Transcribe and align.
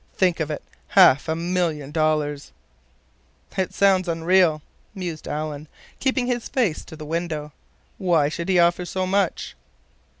Think 0.15 0.39
of 0.39 0.49
it—half 0.49 1.29
a 1.29 1.35
million 1.35 1.91
dollars!" 1.91 2.51
"It 3.55 3.71
sounds 3.71 4.07
unreal," 4.07 4.63
mused 4.95 5.27
Alan, 5.27 5.67
keeping 5.99 6.25
his 6.25 6.49
face 6.49 6.83
to 6.85 6.95
the 6.95 7.05
window. 7.05 7.53
"Why 7.99 8.27
should 8.27 8.49
he 8.49 8.57
offer 8.57 8.83
so 8.83 9.05
much?" 9.05 9.55